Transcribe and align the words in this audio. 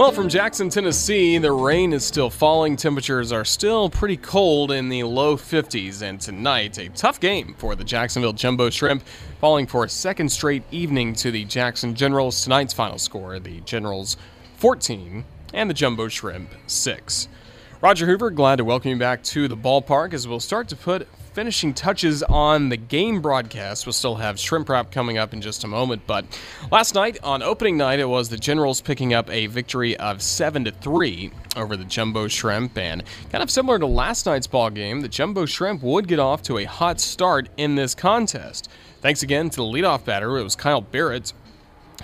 Well, 0.00 0.12
from 0.12 0.30
Jackson, 0.30 0.70
Tennessee, 0.70 1.36
the 1.36 1.52
rain 1.52 1.92
is 1.92 2.06
still 2.06 2.30
falling. 2.30 2.74
Temperatures 2.74 3.32
are 3.32 3.44
still 3.44 3.90
pretty 3.90 4.16
cold 4.16 4.72
in 4.72 4.88
the 4.88 5.02
low 5.02 5.36
50s. 5.36 6.00
And 6.00 6.18
tonight, 6.18 6.78
a 6.78 6.88
tough 6.88 7.20
game 7.20 7.54
for 7.58 7.74
the 7.74 7.84
Jacksonville 7.84 8.32
Jumbo 8.32 8.70
Shrimp, 8.70 9.02
falling 9.42 9.66
for 9.66 9.84
a 9.84 9.90
second 9.90 10.30
straight 10.30 10.62
evening 10.70 11.12
to 11.16 11.30
the 11.30 11.44
Jackson 11.44 11.94
Generals. 11.94 12.42
Tonight's 12.42 12.72
final 12.72 12.96
score 12.96 13.38
the 13.38 13.60
Generals 13.60 14.16
14 14.56 15.22
and 15.52 15.68
the 15.68 15.74
Jumbo 15.74 16.08
Shrimp 16.08 16.48
6. 16.66 17.28
Roger 17.82 18.06
Hoover, 18.06 18.30
glad 18.30 18.56
to 18.56 18.64
welcome 18.64 18.92
you 18.92 18.96
back 18.96 19.22
to 19.24 19.48
the 19.48 19.56
ballpark 19.56 20.14
as 20.14 20.26
we'll 20.26 20.40
start 20.40 20.66
to 20.68 20.76
put 20.76 21.08
finishing 21.32 21.72
touches 21.72 22.22
on 22.24 22.68
the 22.68 22.76
game 22.76 23.20
broadcast. 23.20 23.86
We'll 23.86 23.92
still 23.92 24.16
have 24.16 24.38
shrimp 24.38 24.68
wrap 24.68 24.90
coming 24.90 25.18
up 25.18 25.32
in 25.32 25.40
just 25.40 25.64
a 25.64 25.68
moment, 25.68 26.02
but 26.06 26.24
last 26.70 26.94
night 26.94 27.18
on 27.22 27.42
opening 27.42 27.76
night, 27.76 28.00
it 28.00 28.08
was 28.08 28.28
the 28.28 28.36
Generals 28.36 28.80
picking 28.80 29.14
up 29.14 29.30
a 29.30 29.46
victory 29.46 29.96
of 29.96 30.22
seven 30.22 30.64
to 30.64 30.72
three 30.72 31.30
over 31.56 31.76
the 31.76 31.84
Jumbo 31.84 32.28
Shrimp, 32.28 32.76
and 32.76 33.02
kind 33.30 33.42
of 33.42 33.50
similar 33.50 33.78
to 33.78 33.86
last 33.86 34.26
night's 34.26 34.46
ball 34.46 34.70
game, 34.70 35.00
the 35.00 35.08
Jumbo 35.08 35.46
Shrimp 35.46 35.82
would 35.82 36.08
get 36.08 36.18
off 36.18 36.42
to 36.42 36.58
a 36.58 36.64
hot 36.64 37.00
start 37.00 37.48
in 37.56 37.74
this 37.74 37.94
contest. 37.94 38.68
Thanks 39.00 39.22
again 39.22 39.50
to 39.50 39.56
the 39.56 39.62
leadoff 39.62 40.04
batter, 40.04 40.38
it 40.38 40.42
was 40.42 40.56
Kyle 40.56 40.80
Barrett 40.80 41.32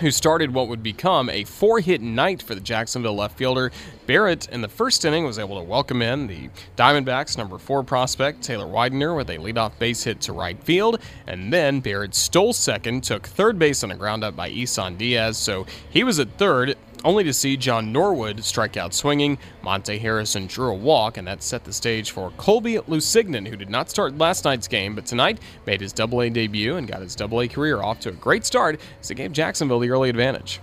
who 0.00 0.10
started 0.10 0.52
what 0.52 0.68
would 0.68 0.82
become 0.82 1.30
a 1.30 1.44
four 1.44 1.80
hit 1.80 2.00
night 2.00 2.42
for 2.42 2.54
the 2.54 2.60
Jacksonville 2.60 3.16
left 3.16 3.36
fielder. 3.36 3.72
Barrett, 4.06 4.48
in 4.48 4.60
the 4.60 4.68
first 4.68 5.04
inning, 5.04 5.24
was 5.24 5.38
able 5.38 5.56
to 5.56 5.62
welcome 5.62 6.02
in 6.02 6.26
the 6.26 6.48
Diamondbacks' 6.76 7.36
number 7.36 7.58
four 7.58 7.82
prospect, 7.82 8.42
Taylor 8.42 8.66
Widener, 8.66 9.14
with 9.14 9.30
a 9.30 9.38
leadoff 9.38 9.78
base 9.78 10.04
hit 10.04 10.20
to 10.22 10.32
right 10.32 10.62
field. 10.62 11.00
And 11.26 11.52
then 11.52 11.80
Barrett 11.80 12.14
stole 12.14 12.52
second, 12.52 13.02
took 13.02 13.26
third 13.26 13.58
base 13.58 13.82
on 13.82 13.90
a 13.90 13.96
groundout 13.96 14.36
by 14.36 14.48
Isan 14.48 14.96
Diaz. 14.96 15.38
So 15.38 15.66
he 15.90 16.04
was 16.04 16.20
at 16.20 16.30
third, 16.38 16.76
only 17.06 17.22
to 17.24 17.32
see 17.32 17.56
John 17.56 17.92
Norwood 17.92 18.44
strike 18.44 18.76
out 18.76 18.92
swinging. 18.92 19.38
Monte 19.62 19.96
Harrison 19.96 20.46
drew 20.46 20.72
a 20.72 20.74
walk, 20.74 21.16
and 21.16 21.26
that 21.28 21.42
set 21.42 21.64
the 21.64 21.72
stage 21.72 22.10
for 22.10 22.32
Colby 22.32 22.78
Lusignan, 22.78 23.46
who 23.46 23.56
did 23.56 23.70
not 23.70 23.88
start 23.88 24.18
last 24.18 24.44
night's 24.44 24.66
game, 24.66 24.96
but 24.96 25.06
tonight 25.06 25.38
made 25.66 25.80
his 25.80 25.94
AA 25.98 26.28
debut 26.28 26.76
and 26.76 26.88
got 26.88 27.00
his 27.00 27.16
AA 27.18 27.46
career 27.46 27.80
off 27.80 28.00
to 28.00 28.08
a 28.08 28.12
great 28.12 28.44
start 28.44 28.80
as 29.00 29.10
it 29.10 29.14
gave 29.14 29.32
Jacksonville 29.32 29.78
the 29.78 29.90
early 29.90 30.10
advantage. 30.10 30.60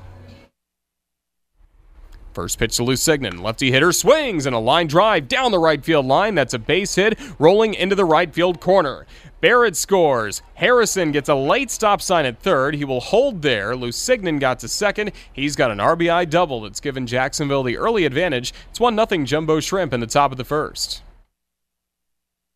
First 2.34 2.58
pitch 2.58 2.78
to 2.78 2.84
Lusignan. 2.84 3.42
Lefty 3.42 3.72
hitter 3.72 3.92
swings 3.92 4.46
and 4.46 4.56
a 4.56 4.60
line 4.60 4.88
drive 4.88 5.28
down 5.28 5.52
the 5.52 5.60
right 5.60 5.84
field 5.86 6.08
line. 6.08 6.34
That's 6.36 6.56
a 6.56 6.60
base 6.60 6.96
hit 6.96 7.18
rolling 7.38 7.76
into 7.76 7.96
the 7.96 8.06
right 8.06 8.34
field 8.34 8.60
corner. 8.60 9.06
Barrett 9.44 9.76
scores. 9.76 10.42
Harrison 10.54 11.12
gets 11.12 11.28
a 11.28 11.36
late 11.36 11.70
stop 11.70 12.02
sign 12.02 12.26
at 12.26 12.40
third. 12.40 12.76
He 12.76 12.86
will 12.86 13.02
hold 13.02 13.42
there. 13.42 13.74
Lusignan 13.76 14.40
got 14.40 14.60
to 14.60 14.70
second. 14.70 15.12
He's 15.34 15.58
got 15.58 15.70
an 15.70 15.80
RBI 15.80 16.30
double 16.30 16.62
that's 16.62 16.80
given 16.80 17.06
Jacksonville 17.06 17.62
the 17.62 17.76
early 17.76 18.06
advantage. 18.06 18.54
It's 18.70 18.80
1 18.80 18.96
0 18.96 19.26
Jumbo 19.26 19.60
Shrimp 19.60 19.92
in 19.92 20.00
the 20.00 20.08
top 20.08 20.32
of 20.32 20.38
the 20.38 20.46
first. 20.46 21.02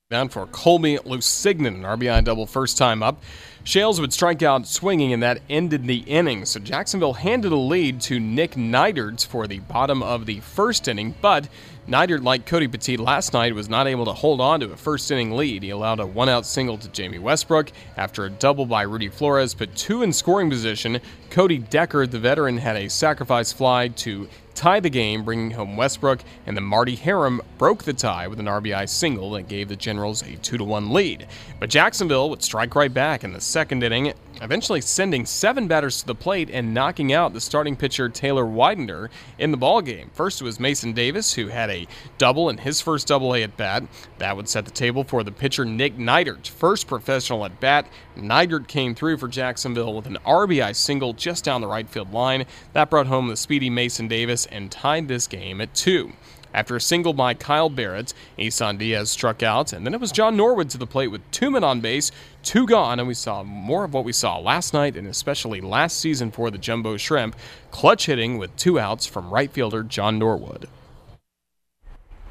Down 0.10 0.30
for 0.30 0.46
Colby 0.48 0.98
Lusignan, 1.00 1.76
an 1.76 1.82
RBI 1.82 2.24
double 2.24 2.46
first 2.46 2.78
time 2.78 3.04
up. 3.04 3.22
Schales 3.66 4.00
would 4.00 4.14
strike 4.14 4.42
out 4.42 4.66
swinging, 4.66 5.12
and 5.12 5.22
that 5.22 5.42
ended 5.50 5.86
the 5.86 5.98
inning. 5.98 6.46
So 6.46 6.62
Jacksonville 6.62 7.12
handed 7.12 7.52
a 7.52 7.58
lead 7.58 8.00
to 8.04 8.18
Nick 8.18 8.52
Neidert 8.52 9.28
for 9.28 9.48
the 9.48 9.60
bottom 9.60 10.02
of 10.02 10.26
the 10.26 10.40
first 10.40 10.88
inning, 10.88 11.14
but 11.22 11.50
Neidert, 11.90 12.24
like 12.24 12.46
Cody 12.46 12.70
Poteet 12.70 13.00
last 13.00 13.34
night, 13.34 13.54
was 13.54 13.68
not 13.68 13.86
able 13.86 14.06
to 14.06 14.14
hold 14.14 14.40
on 14.40 14.62
to 14.62 14.72
a 14.72 14.78
first 14.78 15.12
inning 15.12 15.32
lead. 15.32 15.64
He 15.64 15.72
allowed 15.72 16.00
a 16.00 16.06
one 16.06 16.30
out 16.30 16.46
single 16.46 16.78
to 16.78 16.88
Jamie 16.88 17.20
Westbrook 17.20 17.74
after 17.98 18.24
a 18.24 18.30
double 18.30 18.66
by 18.66 18.84
Rudy 18.84 19.10
Flores, 19.10 19.54
but 19.54 19.76
two 19.76 20.04
in 20.04 20.14
scoring 20.14 20.50
position. 20.50 21.02
Cody 21.30 21.58
Decker, 21.58 22.08
the 22.08 22.18
veteran, 22.18 22.60
had 22.60 22.78
a 22.78 22.90
sacrifice 22.90 23.52
fly 23.52 23.90
to 23.90 24.30
tie 24.58 24.80
the 24.80 24.90
game, 24.90 25.24
bringing 25.24 25.52
home 25.52 25.78
Westbrook, 25.78 26.22
and 26.46 26.58
then 26.58 26.64
Marty 26.64 26.98
Herum 26.98 27.40
broke 27.58 27.84
the 27.84 27.94
tie 27.94 28.28
with 28.28 28.40
an 28.40 28.48
RBI 28.48 28.90
single 28.90 29.32
that 29.32 29.48
gave 29.48 29.70
the 29.70 29.76
Generals 29.76 30.24
a 30.24 30.36
2 30.38 30.64
1 30.64 30.92
lead. 30.92 31.28
But 31.60 31.70
Jacksonville 31.70 32.30
would 32.32 32.44
strike 32.44 32.76
right 32.76 32.94
back 32.94 33.24
in 33.24 33.34
the 33.34 33.40
second 33.40 33.84
inning, 33.84 34.14
eventually 34.42 34.82
sending 34.82 35.26
seven 35.26 35.68
batters 35.68 36.02
to 36.02 36.08
the 36.08 36.16
plate 36.16 36.50
and 36.52 36.74
knocking 36.74 37.14
out 37.14 37.34
the 37.34 37.42
starting 37.42 37.76
pitcher 37.76 38.10
Taylor 38.10 38.46
Widener 38.46 39.10
in 39.38 39.52
the 39.52 39.58
ballgame. 39.58 40.12
First 40.14 40.42
was 40.42 40.60
Mason 40.60 40.94
Davis, 40.94 41.34
who 41.34 41.48
had 41.48 41.70
a 41.70 41.88
double 42.18 42.50
in 42.50 42.58
his 42.58 42.82
first 42.82 43.08
double 43.08 43.36
A 43.36 43.44
at 43.44 43.58
bat. 43.58 43.84
That 44.18 44.36
would 44.36 44.50
set 44.50 44.66
the 44.66 44.72
table 44.72 45.04
for 45.04 45.24
the 45.24 45.32
pitcher 45.32 45.66
Nick 45.66 45.98
Neidert, 45.98 46.48
first 46.48 46.88
professional 46.88 47.46
at 47.46 47.60
bat. 47.60 47.88
Neidert 48.18 48.68
came 48.68 48.96
through 48.96 49.18
for 49.18 49.28
Jacksonville 49.28 49.94
with 49.94 50.08
an 50.08 50.18
RBI 50.26 50.76
single 50.76 51.14
just 51.14 51.44
down 51.44 51.62
the 51.62 51.68
right 51.68 51.88
field 51.88 52.12
line. 52.12 52.46
That 52.74 52.90
brought 52.90 53.08
home 53.08 53.28
the 53.28 53.38
speedy 53.38 53.70
Mason 53.70 54.08
Davis 54.08 54.47
and 54.52 54.72
tied 54.72 55.08
this 55.08 55.28
game 55.28 55.62
at 55.62 55.74
two. 55.74 56.14
After 56.54 56.76
a 56.76 56.82
single 56.82 57.14
by 57.14 57.34
Kyle 57.34 57.70
Barrett, 57.70 58.14
Isan 58.38 58.78
Diaz 58.78 59.12
struck 59.12 59.44
out, 59.44 59.74
and 59.74 59.86
then 59.86 59.94
it 59.94 60.00
was 60.00 60.12
John 60.12 60.36
Norwood 60.36 60.70
to 60.72 60.78
the 60.78 60.88
plate 60.88 61.10
with 61.10 61.30
two 61.30 61.52
men 61.52 61.64
on 61.64 61.82
base, 61.82 62.12
two 62.42 62.66
gone, 62.66 63.00
and 63.00 63.08
we 63.08 63.14
saw 63.14 63.44
more 63.44 63.84
of 63.84 63.94
what 63.94 64.06
we 64.06 64.14
saw 64.14 64.40
last 64.40 64.74
night 64.74 64.96
and 64.96 65.08
especially 65.08 65.62
last 65.62 66.00
season 66.00 66.32
for 66.32 66.50
the 66.50 66.58
Jumbo 66.58 66.98
Shrimp, 66.98 67.36
clutch 67.70 68.08
hitting 68.08 68.38
with 68.38 68.56
two 68.56 68.80
outs 68.80 69.06
from 69.06 69.30
right 69.30 69.52
fielder 69.52 69.84
John 69.84 70.18
Norwood. 70.18 70.68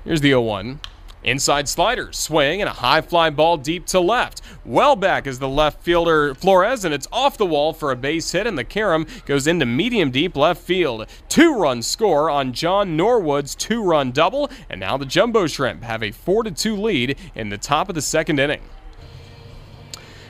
Here's 0.04 0.20
the 0.20 0.30
0 0.30 0.42
1. 0.42 0.80
Inside 1.26 1.68
slider, 1.68 2.12
swing, 2.12 2.62
and 2.62 2.68
a 2.68 2.74
high 2.74 3.00
fly 3.00 3.30
ball 3.30 3.56
deep 3.56 3.84
to 3.86 3.98
left. 3.98 4.40
Well 4.64 4.94
back 4.94 5.26
is 5.26 5.40
the 5.40 5.48
left 5.48 5.82
fielder 5.82 6.36
Flores, 6.36 6.84
and 6.84 6.94
it's 6.94 7.08
off 7.10 7.36
the 7.36 7.44
wall 7.44 7.72
for 7.72 7.90
a 7.90 7.96
base 7.96 8.30
hit, 8.30 8.46
and 8.46 8.56
the 8.56 8.62
carom 8.62 9.08
goes 9.24 9.48
into 9.48 9.66
medium 9.66 10.12
deep 10.12 10.36
left 10.36 10.62
field. 10.62 11.06
Two 11.28 11.58
run 11.58 11.82
score 11.82 12.30
on 12.30 12.52
John 12.52 12.96
Norwood's 12.96 13.56
two 13.56 13.82
run 13.82 14.12
double, 14.12 14.48
and 14.70 14.78
now 14.78 14.96
the 14.96 15.04
Jumbo 15.04 15.48
Shrimp 15.48 15.82
have 15.82 16.00
a 16.00 16.12
4 16.12 16.44
2 16.44 16.76
lead 16.76 17.18
in 17.34 17.48
the 17.48 17.58
top 17.58 17.88
of 17.88 17.96
the 17.96 18.02
second 18.02 18.38
inning. 18.38 18.62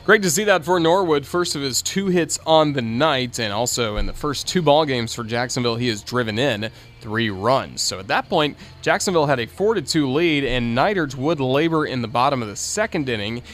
Great 0.07 0.23
to 0.23 0.31
see 0.31 0.45
that 0.45 0.65
for 0.65 0.78
Norwood. 0.78 1.27
First 1.27 1.57
of 1.57 1.63
his 1.63 1.83
two 1.83 2.07
hits 2.07 2.39
on 2.47 2.73
the 2.73 2.81
night, 2.81 3.39
and 3.39 3.53
also 3.53 3.97
in 3.97 4.07
the 4.07 4.13
first 4.15 4.47
two 4.47 4.63
ball 4.63 4.87
games 4.87 5.13
for 5.13 5.25
Jacksonville, 5.25 5.77
he 5.77 5.89
has 5.89 6.01
driven 6.01 6.39
in 6.39 6.71
three 7.06 7.31
runs. 7.31 7.83
So 7.83 8.00
at 8.00 8.09
that 8.09 8.28
point, 8.28 8.56
Jacksonville 8.83 9.27
had 9.27 9.39
a 9.39 9.47
4 9.47 9.81
2 9.81 10.11
lead, 10.11 10.43
and 10.43 10.77
Neidert 10.77 11.15
would 11.15 11.39
labor 11.39 11.87
in 11.87 12.03
the 12.03 12.09
bottom 12.09 12.43
of 12.43 12.49
the 12.49 12.56
second 12.56 13.09
inning. 13.09 13.44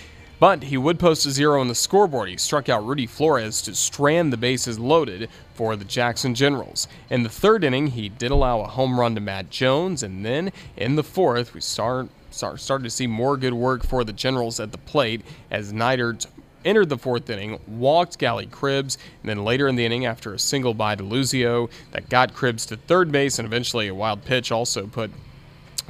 But 0.40 0.62
he 0.62 0.78
would 0.78 0.98
post 0.98 1.26
a 1.26 1.30
zero 1.30 1.60
on 1.60 1.68
the 1.68 1.74
scoreboard. 1.74 2.30
He 2.30 2.38
struck 2.38 2.70
out 2.70 2.84
Rudy 2.84 3.06
Flores 3.06 3.60
to 3.62 3.74
strand 3.74 4.32
the 4.32 4.38
bases 4.38 4.78
loaded 4.78 5.28
for 5.52 5.76
the 5.76 5.84
Jackson 5.84 6.34
Generals. 6.34 6.88
In 7.10 7.24
the 7.24 7.28
third 7.28 7.62
inning, 7.62 7.88
he 7.88 8.08
did 8.08 8.30
allow 8.30 8.62
a 8.62 8.66
home 8.66 8.98
run 8.98 9.14
to 9.16 9.20
Matt 9.20 9.50
Jones, 9.50 10.02
and 10.02 10.24
then 10.24 10.50
in 10.74 10.96
the 10.96 11.04
fourth, 11.04 11.52
we 11.52 11.60
start, 11.60 12.08
start 12.30 12.58
started 12.58 12.84
to 12.84 12.90
see 12.90 13.06
more 13.06 13.36
good 13.36 13.52
work 13.52 13.84
for 13.84 14.02
the 14.02 14.14
Generals 14.14 14.58
at 14.58 14.72
the 14.72 14.78
plate 14.78 15.20
as 15.50 15.74
Neidert 15.74 16.26
entered 16.64 16.88
the 16.88 16.98
fourth 16.98 17.28
inning, 17.30 17.58
walked 17.66 18.18
Galli 18.18 18.46
Cribbs, 18.46 18.96
and 19.22 19.28
then 19.28 19.44
later 19.44 19.68
in 19.68 19.76
the 19.76 19.84
inning, 19.84 20.06
after 20.06 20.34
a 20.34 20.38
single 20.38 20.74
by 20.74 20.96
DeLuzio 20.96 21.70
that 21.90 22.08
got 22.08 22.34
Cribbs 22.34 22.66
to 22.68 22.76
third 22.76 23.12
base, 23.12 23.38
and 23.38 23.46
eventually 23.46 23.88
a 23.88 23.94
wild 23.94 24.24
pitch 24.24 24.50
also 24.52 24.86
put 24.86 25.10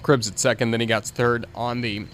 Cribbs 0.02 0.28
at 0.28 0.38
second. 0.38 0.70
Then 0.70 0.80
he 0.80 0.86
got 0.86 1.04
third 1.04 1.46
on 1.54 1.80
the 1.80 2.06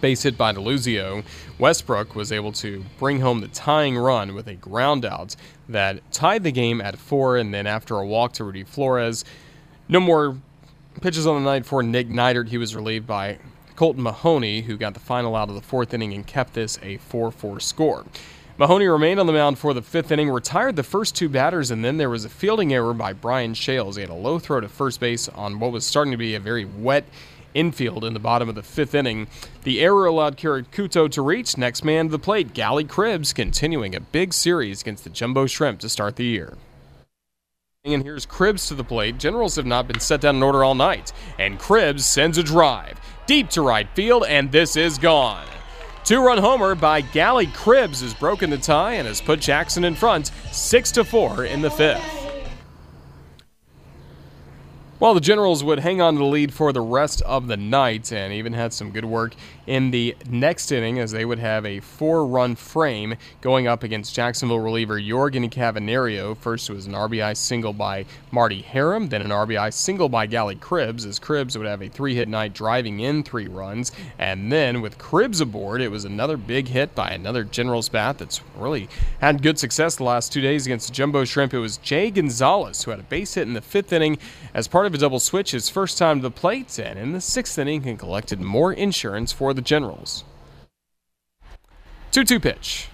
base 0.00 0.22
hit 0.22 0.36
by 0.36 0.52
DeLuzio. 0.52 1.24
Westbrook 1.58 2.14
was 2.14 2.32
able 2.32 2.52
to 2.52 2.84
bring 2.98 3.20
home 3.20 3.40
the 3.40 3.48
tying 3.48 3.96
run 3.96 4.34
with 4.34 4.48
a 4.48 4.54
ground 4.54 5.04
out 5.04 5.36
that 5.68 6.00
tied 6.12 6.42
the 6.42 6.52
game 6.52 6.80
at 6.80 6.98
four, 6.98 7.36
and 7.36 7.54
then 7.54 7.66
after 7.66 7.96
a 7.96 8.06
walk 8.06 8.32
to 8.34 8.44
Rudy 8.44 8.64
Flores, 8.64 9.24
no 9.88 10.00
more 10.00 10.36
pitches 11.00 11.26
on 11.26 11.42
the 11.42 11.50
night 11.50 11.64
for 11.64 11.82
Nick 11.82 12.08
Neidert. 12.08 12.48
He 12.48 12.58
was 12.58 12.74
relieved 12.74 13.06
by 13.06 13.38
Kolton 13.82 14.04
Mahoney, 14.04 14.60
who 14.60 14.76
got 14.76 14.94
the 14.94 15.00
final 15.00 15.34
out 15.34 15.48
of 15.48 15.56
the 15.56 15.60
fourth 15.60 15.92
inning 15.92 16.12
and 16.12 16.24
kept 16.24 16.54
this 16.54 16.78
a 16.84 16.98
4 16.98 17.32
4 17.32 17.58
score. 17.58 18.04
Mahoney 18.56 18.86
remained 18.86 19.18
on 19.18 19.26
the 19.26 19.32
mound 19.32 19.58
for 19.58 19.74
the 19.74 19.82
fifth 19.82 20.12
inning, 20.12 20.30
retired 20.30 20.76
the 20.76 20.84
first 20.84 21.16
two 21.16 21.28
batters, 21.28 21.72
and 21.72 21.84
then 21.84 21.96
there 21.96 22.08
was 22.08 22.24
a 22.24 22.28
fielding 22.28 22.72
error 22.72 22.94
by 22.94 23.12
Brian 23.12 23.54
Schales. 23.54 23.96
He 23.96 24.02
had 24.02 24.08
a 24.08 24.14
low 24.14 24.38
throw 24.38 24.60
to 24.60 24.68
first 24.68 25.00
base 25.00 25.28
on 25.28 25.58
what 25.58 25.72
was 25.72 25.84
starting 25.84 26.12
to 26.12 26.16
be 26.16 26.36
a 26.36 26.38
very 26.38 26.64
wet 26.64 27.06
infield 27.54 28.04
in 28.04 28.14
the 28.14 28.20
bottom 28.20 28.48
of 28.48 28.54
the 28.54 28.62
fifth 28.62 28.94
inning. 28.94 29.26
The 29.64 29.80
error 29.80 30.06
allowed 30.06 30.36
Kirakuto 30.36 31.10
to 31.10 31.20
reach. 31.20 31.58
Next 31.58 31.84
man 31.84 32.04
to 32.04 32.12
the 32.12 32.20
plate, 32.20 32.54
Galli 32.54 32.84
Cribbs, 32.84 33.34
continuing 33.34 33.96
a 33.96 34.00
big 34.00 34.32
series 34.32 34.82
against 34.82 35.02
the 35.02 35.10
Jumbo 35.10 35.46
Shrimp 35.46 35.80
to 35.80 35.88
start 35.88 36.14
the 36.14 36.24
year. 36.24 36.56
And 37.84 38.04
here's 38.04 38.24
Cribbs 38.24 38.68
to 38.68 38.76
the 38.76 38.84
plate. 38.84 39.18
Generals 39.18 39.56
have 39.56 39.66
not 39.66 39.88
been 39.88 39.98
set 39.98 40.20
down 40.20 40.36
in 40.36 40.42
order 40.44 40.62
all 40.62 40.76
night. 40.76 41.12
And 41.40 41.58
Cribbs 41.58 42.02
sends 42.02 42.38
a 42.38 42.42
drive 42.44 43.00
deep 43.26 43.48
to 43.50 43.62
right 43.62 43.88
field, 43.96 44.24
and 44.28 44.52
this 44.52 44.76
is 44.76 44.98
gone. 44.98 45.48
Two 46.04 46.24
run 46.24 46.38
homer 46.38 46.76
by 46.76 47.00
Galli 47.00 47.48
Cribbs 47.48 48.00
has 48.02 48.14
broken 48.14 48.50
the 48.50 48.58
tie 48.58 48.94
and 48.94 49.08
has 49.08 49.20
put 49.20 49.40
Jackson 49.40 49.82
in 49.82 49.96
front 49.96 50.30
6 50.52 50.92
to 50.92 51.04
4 51.04 51.46
in 51.46 51.60
the 51.60 51.70
fifth. 51.70 52.21
While 55.02 55.14
the 55.14 55.20
Generals 55.20 55.64
would 55.64 55.80
hang 55.80 56.00
on 56.00 56.14
to 56.14 56.18
the 56.20 56.24
lead 56.24 56.54
for 56.54 56.72
the 56.72 56.80
rest 56.80 57.22
of 57.22 57.48
the 57.48 57.56
night 57.56 58.12
and 58.12 58.32
even 58.32 58.52
had 58.52 58.72
some 58.72 58.92
good 58.92 59.04
work 59.04 59.34
in 59.66 59.90
the 59.90 60.16
next 60.28 60.70
inning 60.70 61.00
as 61.00 61.10
they 61.10 61.24
would 61.24 61.40
have 61.40 61.66
a 61.66 61.80
four 61.80 62.24
run 62.24 62.54
frame 62.54 63.16
going 63.40 63.66
up 63.66 63.82
against 63.82 64.14
Jacksonville 64.14 64.60
reliever 64.60 65.00
Jorgan 65.00 65.50
Cavanerio. 65.50 66.36
First 66.36 66.70
was 66.70 66.86
an 66.86 66.92
RBI 66.92 67.36
single 67.36 67.72
by 67.72 68.04
Marty 68.30 68.62
Herum, 68.62 69.10
then 69.10 69.22
an 69.22 69.30
RBI 69.30 69.72
single 69.72 70.08
by 70.08 70.26
Galli 70.26 70.54
Cribbs, 70.54 71.04
as 71.04 71.18
Cribbs 71.18 71.56
would 71.56 71.66
have 71.66 71.82
a 71.82 71.88
three 71.88 72.14
hit 72.14 72.28
night 72.28 72.54
driving 72.54 73.00
in 73.00 73.24
three 73.24 73.48
runs. 73.48 73.90
And 74.20 74.52
then 74.52 74.82
with 74.82 74.98
Cribbs 74.98 75.40
aboard, 75.40 75.80
it 75.80 75.90
was 75.90 76.04
another 76.04 76.36
big 76.36 76.68
hit 76.68 76.94
by 76.94 77.10
another 77.10 77.42
Generals 77.42 77.88
bat 77.88 78.18
that's 78.18 78.40
really 78.56 78.88
had 79.20 79.42
good 79.42 79.58
success 79.58 79.96
the 79.96 80.04
last 80.04 80.32
two 80.32 80.40
days 80.40 80.64
against 80.64 80.92
Jumbo 80.92 81.24
Shrimp. 81.24 81.52
It 81.54 81.58
was 81.58 81.78
Jay 81.78 82.08
Gonzalez 82.12 82.84
who 82.84 82.92
had 82.92 83.00
a 83.00 83.04
base 83.04 83.34
hit 83.34 83.48
in 83.48 83.54
the 83.54 83.60
fifth 83.60 83.92
inning 83.92 84.16
as 84.54 84.68
part 84.68 84.86
of 84.86 84.91
of 84.92 84.96
a 84.96 84.98
double 84.98 85.20
switch 85.20 85.52
his 85.52 85.70
first 85.70 85.96
time 85.96 86.18
to 86.18 86.22
the 86.22 86.30
plate, 86.30 86.78
and 86.78 86.98
in 86.98 87.12
the 87.12 87.20
sixth 87.20 87.58
inning, 87.58 87.82
he 87.82 87.94
collected 87.94 88.40
more 88.40 88.74
insurance 88.74 89.32
for 89.32 89.54
the 89.54 89.62
Generals. 89.62 90.24
2 92.10 92.24
2 92.24 92.38
pitch. 92.38 92.88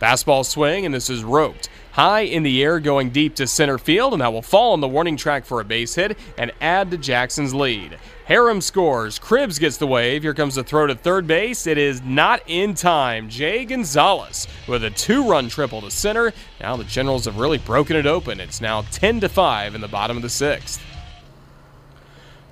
Fastball 0.00 0.46
swing, 0.46 0.86
and 0.86 0.94
this 0.94 1.10
is 1.10 1.24
roped. 1.24 1.68
High 1.92 2.20
in 2.20 2.44
the 2.44 2.62
air, 2.62 2.78
going 2.78 3.10
deep 3.10 3.34
to 3.34 3.48
center 3.48 3.78
field, 3.78 4.12
and 4.12 4.22
that 4.22 4.32
will 4.32 4.42
fall 4.42 4.72
on 4.72 4.80
the 4.80 4.86
warning 4.86 5.16
track 5.16 5.44
for 5.44 5.60
a 5.60 5.64
base 5.64 5.96
hit 5.96 6.16
and 6.38 6.52
add 6.60 6.92
to 6.92 6.96
Jackson's 6.96 7.52
lead. 7.52 7.98
Herum 8.28 8.62
scores. 8.62 9.18
Cribbs 9.18 9.58
gets 9.58 9.76
the 9.76 9.88
wave. 9.88 10.22
Here 10.22 10.34
comes 10.34 10.54
the 10.54 10.62
throw 10.62 10.86
to 10.86 10.94
third 10.94 11.26
base. 11.26 11.66
It 11.66 11.78
is 11.78 12.00
not 12.02 12.42
in 12.46 12.74
time. 12.74 13.28
Jay 13.28 13.64
Gonzalez 13.64 14.46
with 14.68 14.84
a 14.84 14.90
two 14.90 15.28
run 15.28 15.48
triple 15.48 15.80
to 15.80 15.90
center. 15.90 16.32
Now 16.60 16.76
the 16.76 16.84
Generals 16.84 17.24
have 17.24 17.38
really 17.38 17.58
broken 17.58 17.96
it 17.96 18.06
open. 18.06 18.38
It's 18.38 18.60
now 18.60 18.82
10 18.92 19.20
to 19.20 19.28
5 19.28 19.74
in 19.74 19.80
the 19.80 19.88
bottom 19.88 20.16
of 20.16 20.22
the 20.22 20.30
sixth. 20.30 20.80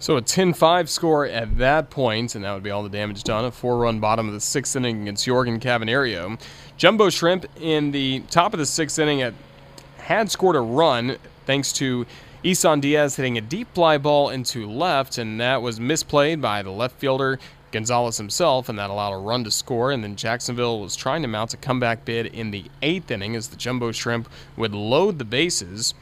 So 0.00 0.16
a 0.16 0.22
10-5 0.22 0.88
score 0.88 1.26
at 1.26 1.58
that 1.58 1.90
point, 1.90 2.36
and 2.36 2.44
that 2.44 2.54
would 2.54 2.62
be 2.62 2.70
all 2.70 2.84
the 2.84 2.88
damage 2.88 3.24
done. 3.24 3.44
A 3.44 3.50
four-run 3.50 3.98
bottom 3.98 4.28
of 4.28 4.34
the 4.34 4.40
sixth 4.40 4.76
inning 4.76 5.02
against 5.02 5.26
Jorgan 5.26 5.58
Cavanerio. 5.58 6.40
Jumbo 6.76 7.10
Shrimp 7.10 7.46
in 7.60 7.90
the 7.90 8.20
top 8.30 8.52
of 8.52 8.58
the 8.58 8.66
sixth 8.66 8.98
inning 8.98 9.18
had, 9.18 9.34
had 9.98 10.30
scored 10.30 10.54
a 10.54 10.60
run 10.60 11.16
thanks 11.46 11.72
to 11.74 12.06
Isan 12.44 12.78
Diaz 12.78 13.16
hitting 13.16 13.36
a 13.36 13.40
deep 13.40 13.74
fly 13.74 13.98
ball 13.98 14.28
into 14.28 14.70
left, 14.70 15.18
and 15.18 15.40
that 15.40 15.62
was 15.62 15.80
misplayed 15.80 16.40
by 16.40 16.62
the 16.62 16.70
left 16.70 16.96
fielder 17.00 17.40
Gonzalez 17.72 18.16
himself, 18.16 18.68
and 18.68 18.78
that 18.78 18.90
allowed 18.90 19.12
a 19.12 19.18
run 19.18 19.42
to 19.44 19.50
score. 19.50 19.90
And 19.90 20.04
then 20.04 20.14
Jacksonville 20.14 20.80
was 20.80 20.94
trying 20.94 21.22
to 21.22 21.28
mount 21.28 21.54
a 21.54 21.56
comeback 21.56 22.04
bid 22.04 22.26
in 22.26 22.52
the 22.52 22.66
eighth 22.82 23.10
inning 23.10 23.34
as 23.34 23.48
the 23.48 23.56
Jumbo 23.56 23.90
Shrimp 23.90 24.28
would 24.56 24.72
load 24.72 25.18
the 25.18 25.24
bases 25.24 25.94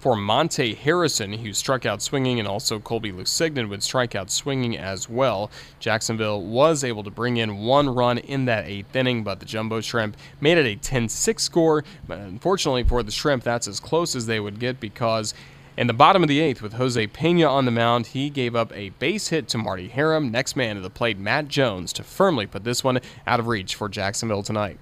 for 0.00 0.14
Monte 0.16 0.74
Harrison, 0.74 1.32
who 1.32 1.52
struck 1.52 1.84
out 1.84 2.00
swinging, 2.00 2.38
and 2.38 2.46
also 2.46 2.78
Colby 2.78 3.12
Lusignan 3.12 3.68
would 3.68 3.82
strike 3.82 4.14
out 4.14 4.30
swinging 4.30 4.76
as 4.76 5.08
well. 5.08 5.50
Jacksonville 5.80 6.42
was 6.42 6.84
able 6.84 7.02
to 7.02 7.10
bring 7.10 7.36
in 7.36 7.58
one 7.58 7.88
run 7.88 8.18
in 8.18 8.44
that 8.44 8.66
eighth 8.66 8.94
inning, 8.94 9.24
but 9.24 9.40
the 9.40 9.46
Jumbo 9.46 9.80
Shrimp 9.80 10.16
made 10.40 10.58
it 10.58 10.66
a 10.66 10.76
10 10.76 11.08
6 11.08 11.42
score. 11.42 11.84
But 12.06 12.18
unfortunately 12.18 12.84
for 12.84 13.02
the 13.02 13.10
Shrimp, 13.10 13.42
that's 13.42 13.68
as 13.68 13.80
close 13.80 14.14
as 14.14 14.26
they 14.26 14.40
would 14.40 14.58
get 14.58 14.80
because. 14.80 15.34
In 15.76 15.86
the 15.86 15.92
bottom 15.92 16.24
of 16.24 16.28
the 16.28 16.40
eighth, 16.40 16.60
with 16.60 16.72
Jose 16.72 17.06
Pena 17.06 17.46
on 17.46 17.64
the 17.64 17.70
mound, 17.70 18.08
he 18.08 18.30
gave 18.30 18.56
up 18.56 18.76
a 18.76 18.88
base 18.88 19.28
hit 19.28 19.46
to 19.50 19.58
Marty 19.58 19.88
Herum. 19.88 20.32
Next 20.32 20.56
man 20.56 20.74
to 20.74 20.82
the 20.82 20.90
plate, 20.90 21.20
Matt 21.20 21.46
Jones, 21.46 21.92
to 21.92 22.02
firmly 22.02 22.48
put 22.48 22.64
this 22.64 22.82
one 22.82 22.98
out 23.28 23.38
of 23.38 23.46
reach 23.46 23.76
for 23.76 23.88
Jacksonville 23.88 24.42
tonight. 24.42 24.80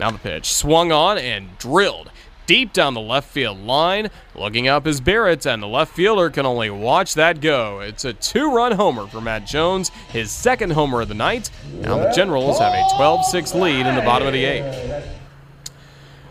Now 0.00 0.10
the 0.10 0.18
pitch 0.18 0.52
swung 0.52 0.90
on 0.90 1.16
and 1.16 1.56
drilled 1.58 2.10
deep 2.46 2.72
down 2.72 2.94
the 2.94 3.00
left 3.00 3.28
field 3.28 3.60
line. 3.60 4.08
Looking 4.34 4.68
up 4.68 4.86
is 4.86 5.00
Barrett, 5.00 5.46
and 5.46 5.62
the 5.62 5.66
left 5.66 5.94
fielder 5.94 6.30
can 6.30 6.46
only 6.46 6.70
watch 6.70 7.14
that 7.14 7.40
go. 7.40 7.80
It's 7.80 8.04
a 8.04 8.12
two 8.12 8.54
run 8.54 8.72
homer 8.72 9.06
for 9.06 9.20
Matt 9.20 9.46
Jones, 9.46 9.90
his 10.08 10.30
second 10.30 10.70
homer 10.70 11.02
of 11.02 11.08
the 11.08 11.14
night. 11.14 11.50
Now 11.80 11.98
the 11.98 12.10
Generals 12.12 12.58
have 12.58 12.72
a 12.72 12.96
12 12.96 13.24
6 13.26 13.54
lead 13.54 13.86
in 13.86 13.94
the 13.94 14.02
bottom 14.02 14.26
of 14.26 14.32
the 14.32 14.44
eighth. 14.44 14.95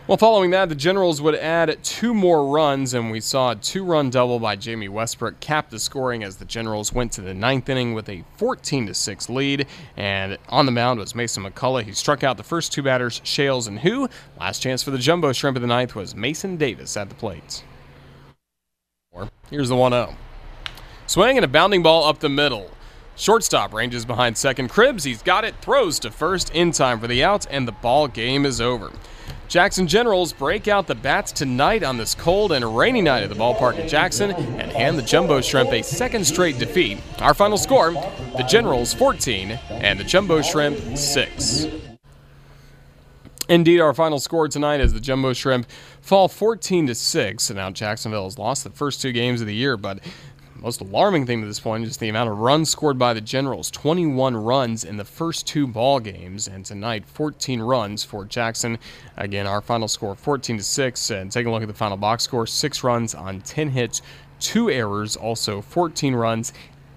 Well, 0.07 0.17
following 0.17 0.51
that, 0.51 0.69
the 0.69 0.75
Generals 0.75 1.19
would 1.19 1.33
add 1.33 1.79
two 1.81 2.13
more 2.13 2.47
runs, 2.47 2.93
and 2.93 3.09
we 3.09 3.19
saw 3.19 3.51
a 3.51 3.55
two 3.55 3.83
run 3.83 4.11
double 4.11 4.37
by 4.37 4.55
Jamie 4.55 4.87
Westbrook 4.87 5.39
cap 5.39 5.71
the 5.71 5.79
scoring 5.79 6.23
as 6.23 6.35
the 6.35 6.45
Generals 6.45 6.93
went 6.93 7.11
to 7.13 7.21
the 7.21 7.33
ninth 7.33 7.67
inning 7.69 7.95
with 7.95 8.07
a 8.07 8.23
14 8.37 8.93
6 8.93 9.29
lead. 9.29 9.65
And 9.97 10.37
on 10.49 10.67
the 10.67 10.71
mound 10.71 10.99
was 10.99 11.15
Mason 11.15 11.43
McCullough. 11.43 11.85
He 11.85 11.93
struck 11.93 12.23
out 12.23 12.37
the 12.37 12.43
first 12.43 12.71
two 12.71 12.83
batters, 12.83 13.19
Schales 13.21 13.67
and 13.67 13.79
Hoo. 13.79 14.07
Last 14.39 14.61
chance 14.61 14.83
for 14.83 14.91
the 14.91 14.99
Jumbo 14.99 15.33
Shrimp 15.33 15.57
of 15.57 15.61
the 15.61 15.67
ninth 15.67 15.95
was 15.95 16.13
Mason 16.13 16.55
Davis 16.55 16.95
at 16.95 17.09
the 17.09 17.15
plate. 17.15 17.63
Here's 19.49 19.69
the 19.69 19.75
1 19.75 19.91
0. 19.91 20.15
Swing 21.07 21.35
and 21.35 21.45
a 21.45 21.47
bounding 21.47 21.81
ball 21.81 22.03
up 22.03 22.19
the 22.19 22.29
middle. 22.29 22.69
Shortstop 23.15 23.73
ranges 23.73 24.05
behind 24.05 24.37
second. 24.37 24.69
Cribbs, 24.69 25.03
he's 25.03 25.23
got 25.23 25.45
it, 25.45 25.55
throws 25.61 25.97
to 25.99 26.11
first 26.11 26.53
in 26.53 26.71
time 26.73 26.99
for 26.99 27.07
the 27.07 27.23
out, 27.23 27.47
and 27.49 27.67
the 27.67 27.71
ball 27.71 28.07
game 28.07 28.45
is 28.45 28.61
over. 28.61 28.91
Jackson 29.47 29.87
Generals 29.87 30.33
break 30.33 30.67
out 30.67 30.87
the 30.87 30.95
bats 30.95 31.31
tonight 31.31 31.83
on 31.83 31.97
this 31.97 32.15
cold 32.15 32.51
and 32.51 32.75
rainy 32.75 33.01
night 33.01 33.23
at 33.23 33.29
the 33.29 33.35
ballpark 33.35 33.77
at 33.79 33.87
Jackson 33.87 34.31
and 34.31 34.71
hand 34.71 34.97
the 34.97 35.03
Jumbo 35.03 35.39
Shrimp 35.39 35.71
a 35.71 35.83
second 35.83 36.25
straight 36.25 36.57
defeat. 36.57 36.99
Our 37.21 37.33
final 37.33 37.57
score 37.57 37.91
the 37.91 38.45
Generals 38.47 38.93
14 38.93 39.51
and 39.69 39.99
the 39.99 40.03
Jumbo 40.03 40.41
Shrimp 40.41 40.97
6. 40.97 41.67
Indeed, 43.47 43.79
our 43.79 43.93
final 43.93 44.19
score 44.19 44.47
tonight 44.47 44.81
is 44.81 44.93
the 44.93 44.99
Jumbo 44.99 45.31
Shrimp 45.33 45.69
fall 46.01 46.27
14 46.27 46.87
to 46.87 46.95
6. 46.95 47.49
And 47.49 47.57
now 47.57 47.69
Jacksonville 47.69 48.23
has 48.23 48.39
lost 48.39 48.63
the 48.63 48.71
first 48.71 49.01
two 49.01 49.11
games 49.11 49.41
of 49.41 49.47
the 49.47 49.55
year, 49.55 49.77
but 49.77 49.99
most 50.65 50.81
alarming 50.81 51.27
thing 51.27 51.41
to 51.41 51.47
this 51.47 51.59
point 51.59 51.85
is 51.85 51.97
the 51.97 52.09
amount 52.09 52.27
of 52.27 52.39
runs 52.39 52.71
scored 52.71 52.97
by 52.97 53.13
the 53.13 53.21
Generals 53.21 53.69
21 53.69 54.35
runs 54.35 54.83
in 54.83 54.97
the 54.97 55.05
first 55.05 55.45
two 55.45 55.67
ball 55.67 55.99
games, 55.99 56.47
and 56.47 56.65
tonight 56.65 57.05
14 57.05 57.61
runs 57.61 58.03
for 58.03 58.25
Jackson. 58.25 58.79
Again, 59.15 59.45
our 59.45 59.61
final 59.61 59.87
score 59.87 60.15
14 60.15 60.57
to 60.57 60.63
6. 60.63 61.09
And 61.11 61.31
taking 61.31 61.49
a 61.49 61.51
look 61.51 61.61
at 61.61 61.67
the 61.67 61.75
final 61.75 61.97
box 61.97 62.23
score, 62.23 62.47
six 62.47 62.83
runs 62.83 63.13
on 63.13 63.41
10 63.41 63.69
hits, 63.69 64.01
two 64.39 64.71
errors, 64.71 65.15
also 65.15 65.61
14 65.61 66.15
runs 66.15 66.51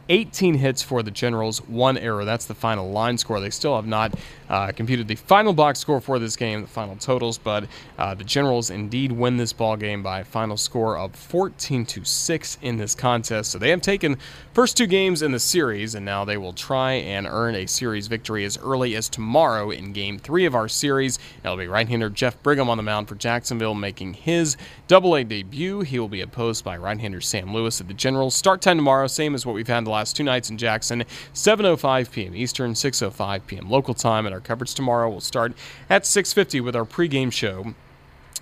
18 0.08 0.54
hits 0.54 0.82
for 0.82 1.02
the 1.02 1.10
Generals, 1.10 1.58
one 1.68 1.98
error. 1.98 2.24
That's 2.24 2.46
the 2.46 2.54
final 2.54 2.90
line 2.90 3.18
score. 3.18 3.40
They 3.40 3.50
still 3.50 3.76
have 3.76 3.86
not 3.86 4.14
uh, 4.48 4.72
computed 4.72 5.08
the 5.08 5.14
final 5.16 5.52
box 5.52 5.78
score 5.78 6.00
for 6.00 6.18
this 6.18 6.36
game, 6.36 6.62
the 6.62 6.66
final 6.66 6.96
totals, 6.96 7.36
but 7.36 7.66
uh, 7.98 8.14
the 8.14 8.24
Generals 8.24 8.70
indeed 8.70 9.12
win 9.12 9.36
this 9.36 9.52
ball 9.52 9.76
game 9.76 10.02
by 10.02 10.20
a 10.20 10.24
final 10.24 10.56
score 10.56 10.96
of 10.96 11.14
14 11.14 11.84
to 11.86 12.04
6 12.04 12.58
in 12.62 12.76
this 12.78 12.94
contest. 12.94 13.50
So 13.50 13.58
they 13.58 13.70
have 13.70 13.82
taken 13.82 14.16
first 14.54 14.76
two 14.76 14.86
games 14.86 15.22
in 15.22 15.32
the 15.32 15.38
series, 15.38 15.94
and 15.94 16.04
now 16.04 16.24
they 16.24 16.36
will 16.36 16.52
try 16.52 16.92
and 16.92 17.26
earn 17.26 17.54
a 17.54 17.66
series 17.66 18.06
victory 18.06 18.44
as 18.44 18.56
early 18.58 18.96
as 18.96 19.08
tomorrow 19.08 19.70
in 19.70 19.92
Game 19.92 20.18
Three 20.18 20.46
of 20.46 20.54
our 20.54 20.68
series. 20.68 21.18
It'll 21.44 21.56
be 21.56 21.66
right-hander 21.66 22.10
Jeff 22.10 22.42
Brigham 22.42 22.70
on 22.70 22.76
the 22.76 22.82
mound 22.82 23.08
for 23.08 23.14
Jacksonville, 23.14 23.74
making 23.74 24.14
his 24.14 24.56
Double-A 24.86 25.24
debut. 25.24 25.80
He 25.80 25.98
will 25.98 26.08
be 26.08 26.22
opposed 26.22 26.64
by 26.64 26.76
right-hander 26.76 27.20
Sam 27.20 27.52
Lewis 27.52 27.80
of 27.80 27.88
the 27.88 27.94
Generals. 27.94 28.34
Start 28.34 28.62
time 28.62 28.78
tomorrow, 28.78 29.06
same 29.06 29.34
as 29.34 29.44
what 29.44 29.54
we've 29.54 29.68
had 29.68 29.84
the 29.84 29.97
last 29.98 30.16
two 30.16 30.22
nights 30.22 30.48
in 30.48 30.58
Jackson, 30.58 31.04
7:05 31.34 32.12
p.m. 32.12 32.34
Eastern, 32.34 32.74
6:05 32.74 33.46
p.m. 33.46 33.68
local 33.68 33.94
time. 33.94 34.26
And 34.26 34.34
our 34.34 34.40
coverage 34.40 34.74
tomorrow 34.74 35.10
will 35.10 35.20
start 35.20 35.54
at 35.90 36.04
6:50 36.04 36.62
with 36.62 36.76
our 36.76 36.84
pregame 36.84 37.32
show, 37.32 37.74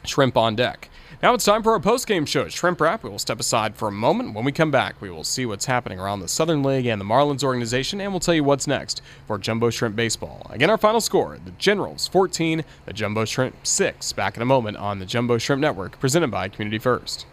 Shrimp 0.05 0.37
on 0.37 0.55
Deck. 0.55 0.91
Now 1.23 1.33
it's 1.33 1.47
time 1.47 1.63
for 1.63 1.73
our 1.73 1.81
postgame 1.81 2.29
show, 2.29 2.47
Shrimp 2.49 2.79
Wrap. 2.79 3.03
We 3.03 3.09
will 3.09 3.19
step 3.19 3.41
aside 3.41 3.75
for 3.75 3.89
a 3.89 3.93
moment. 3.93 4.35
When 4.35 4.45
we 4.45 4.53
come 4.53 4.71
back, 4.71 5.01
we 5.01 5.09
will 5.09 5.25
see 5.25 5.47
what's 5.47 5.65
happening 5.65 5.99
around 5.99 6.21
the 6.21 6.29
Southern 6.29 6.63
League 6.63 6.85
and 6.85 7.01
the 7.01 7.07
Marlins 7.07 7.43
organization, 7.43 8.03
and 8.03 8.13
we'll 8.13 8.21
tell 8.21 8.35
you 8.35 8.45
what's 8.45 8.67
next 8.67 9.01
for 9.27 9.39
Jumbo 9.39 9.71
Shrimp 9.71 9.97
Baseball. 9.97 10.47
Again, 10.51 10.69
our 10.69 10.77
final 10.77 11.01
score 11.01 11.39
the 11.43 11.53
Generals 11.53 12.07
14, 12.09 12.65
the 12.85 12.93
Jumbo 12.93 13.25
Shrimp 13.25 13.67
6. 13.67 14.13
Back 14.13 14.37
in 14.37 14.43
a 14.43 14.47
moment 14.47 14.77
on 14.77 14.99
the 14.99 15.07
Jumbo 15.07 15.39
Shrimp 15.39 15.63
Network, 15.63 15.99
presented 15.99 16.31
by 16.31 16.51
Community 16.51 16.79
First. 16.79 17.25